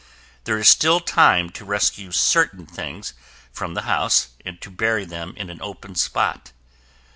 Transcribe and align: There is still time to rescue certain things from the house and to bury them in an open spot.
There 0.45 0.57
is 0.57 0.67
still 0.67 0.99
time 0.99 1.51
to 1.51 1.63
rescue 1.63 2.11
certain 2.11 2.65
things 2.65 3.13
from 3.51 3.75
the 3.75 3.83
house 3.83 4.29
and 4.43 4.59
to 4.61 4.71
bury 4.71 5.05
them 5.05 5.35
in 5.37 5.51
an 5.51 5.61
open 5.61 5.93
spot. 5.93 6.51